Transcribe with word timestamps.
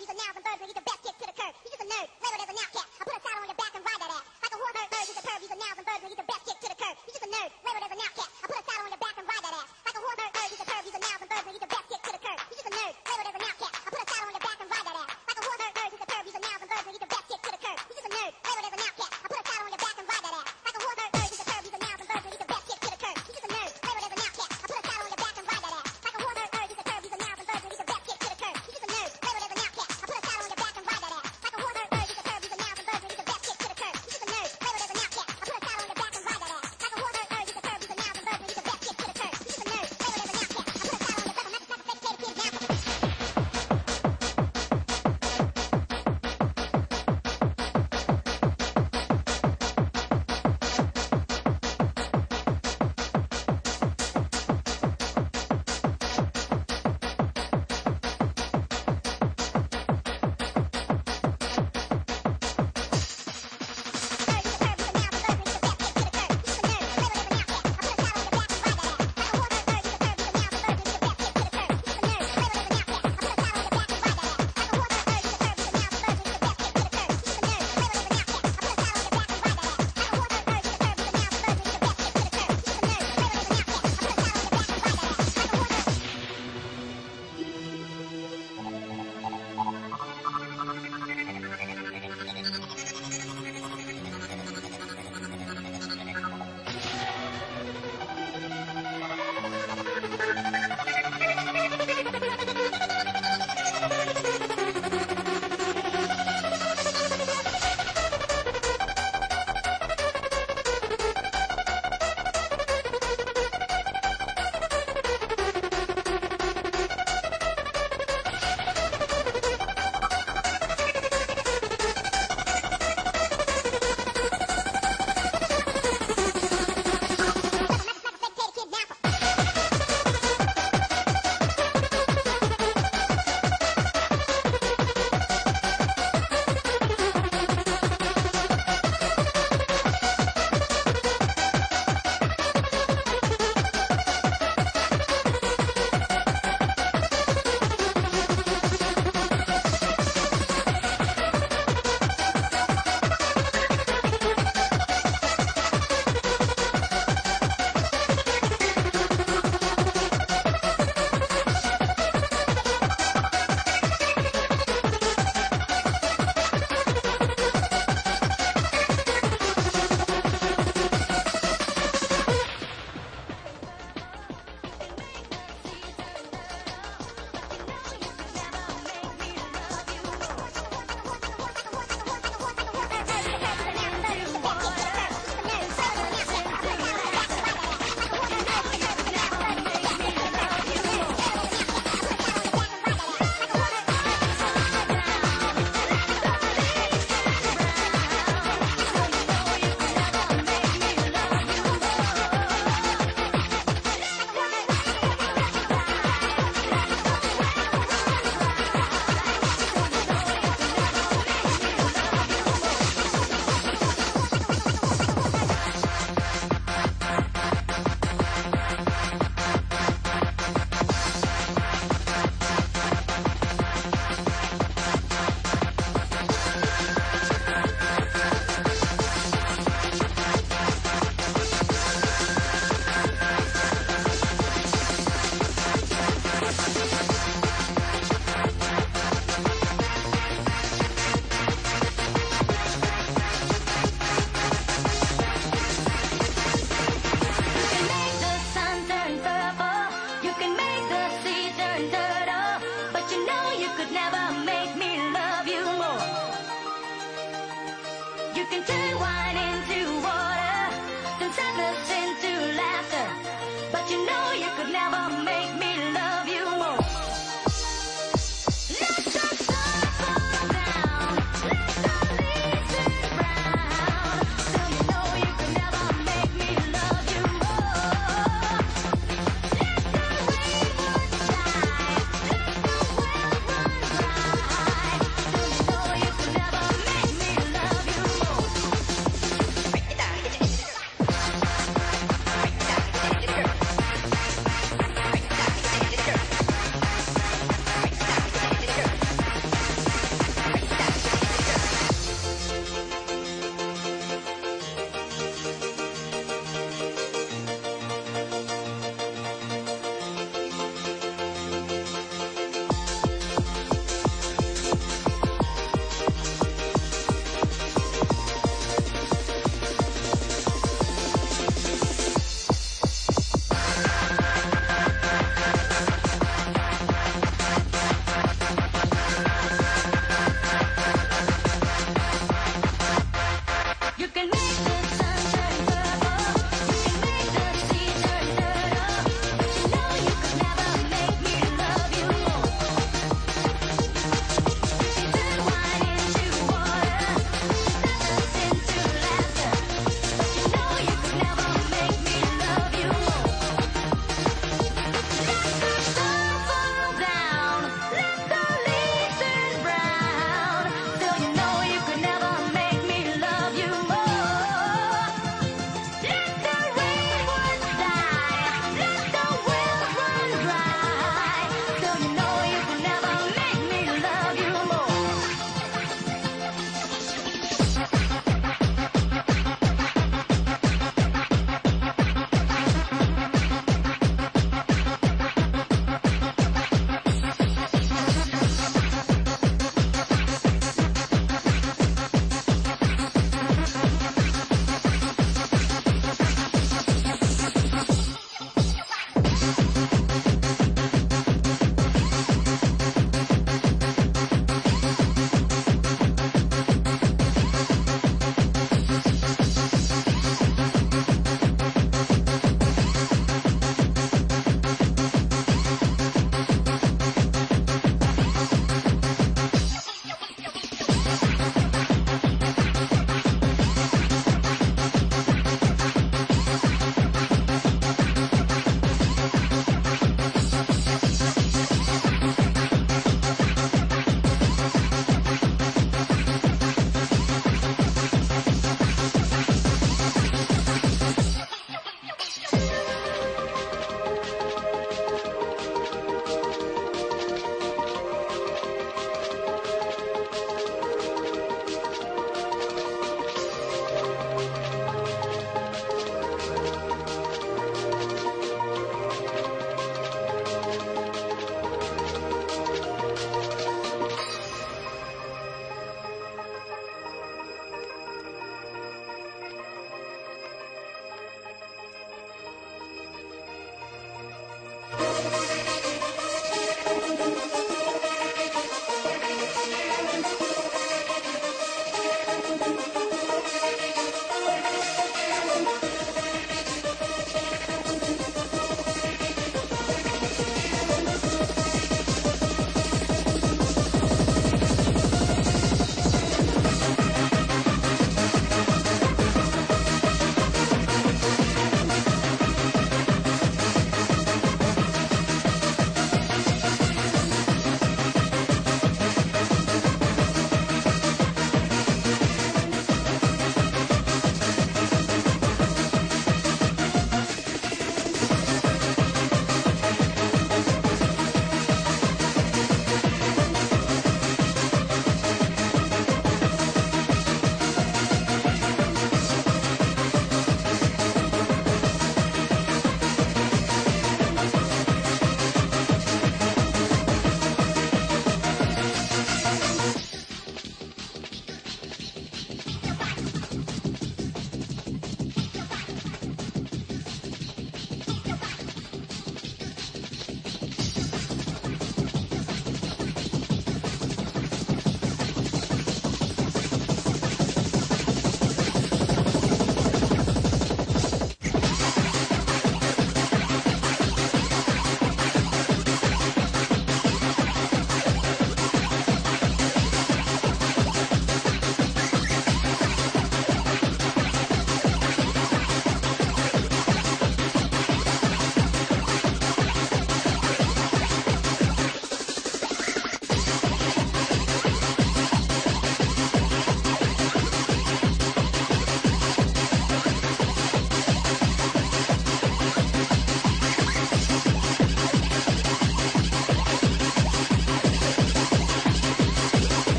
He's 0.00 0.08
a 0.08 0.16
noun 0.16 0.32
from 0.32 0.40
third 0.40 0.56
grade. 0.56 0.72
He's 0.72 0.80
the 0.80 0.88
best 0.88 1.00
kid 1.04 1.12
to 1.12 1.26
the 1.28 1.36
curb. 1.36 1.52
He's 1.60 1.76
just 1.76 1.84
a 1.84 1.88
nerd, 1.92 2.08
labeled 2.24 2.40
as 2.40 2.48
an 2.48 2.56
outcast. 2.56 2.88
I 2.88 3.04
put 3.04 3.12
a 3.12 3.20
saddle 3.20 3.44
on 3.44 3.48
your 3.52 3.60
back 3.60 3.72
and 3.76 3.84
ride 3.84 4.00
that 4.00 4.12
ass. 4.16 4.24
Like 4.40 4.48
a 4.48 4.56
horse, 4.56 4.72
bird, 4.80 4.88
bird, 4.88 5.04
he's 5.04 5.20
a 5.20 5.24
curb. 5.28 5.40
He's 5.44 5.52
a 5.52 5.58
noun 5.60 5.74
from. 5.76 5.84
He's 6.08 6.16
the 6.16 6.24
best 6.24 6.42
kid 6.48 6.56
to 6.56 6.68
the 6.72 6.78
curb. 6.80 6.96
He's 7.04 7.14
just 7.20 7.26
a 7.28 7.30
nerd, 7.36 7.50
labeled 7.60 7.84
as 7.84 7.92
an 7.92 8.00
outcast. 8.00 8.30
I 8.40 8.44
put 8.48 8.56
a 8.56 8.64
saddle 8.64 8.84
on 8.88 8.92
your 8.96 8.99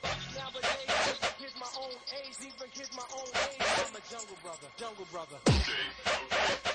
brother. 0.00 0.16
Nowadays, 0.36 0.90
even 1.08 1.30
kiss 1.38 1.54
my 1.58 1.70
own 1.82 1.96
age, 2.22 2.36
even 2.40 2.70
kiss 2.72 2.90
my 2.96 3.02
own 3.14 3.28
age, 3.28 3.60
I'm 3.60 3.96
a 3.96 4.02
jungle 4.10 4.38
brother, 4.42 4.68
jungle 4.78 5.06
brother. 5.10 6.69